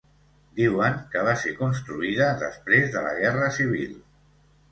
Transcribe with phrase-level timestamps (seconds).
[0.59, 3.93] Diuen que va ser construïda després de la guerra Civil.